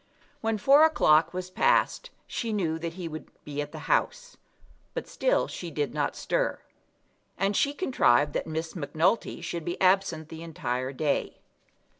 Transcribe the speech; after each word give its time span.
When 0.39 0.57
four 0.57 0.83
o'clock 0.83 1.31
was 1.31 1.51
passed 1.51 2.09
she 2.25 2.51
knew 2.53 2.79
that 2.79 2.93
he 2.93 3.07
would 3.07 3.27
be 3.45 3.61
at 3.61 3.71
the 3.71 3.85
House. 3.87 4.35
But 4.95 5.07
still 5.07 5.47
she 5.47 5.69
did 5.69 5.93
not 5.93 6.15
stir. 6.15 6.59
And 7.37 7.55
she 7.55 7.75
contrived 7.75 8.33
that 8.33 8.47
Miss 8.47 8.75
Macnulty 8.75 9.41
should 9.43 9.63
be 9.63 9.79
absent 9.79 10.29
the 10.29 10.41
entire 10.41 10.91
day. 10.91 11.37